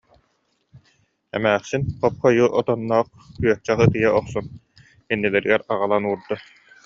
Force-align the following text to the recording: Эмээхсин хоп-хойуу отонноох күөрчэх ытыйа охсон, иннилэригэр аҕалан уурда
Эмээхсин 1.39 1.83
хоп-хойуу 2.05 2.47
отонноох 2.61 3.07
күөрчэх 3.41 3.77
ытыйа 3.85 4.09
охсон, 4.19 4.45
иннилэригэр 5.11 5.61
аҕалан 5.73 6.03
уурда 6.09 6.35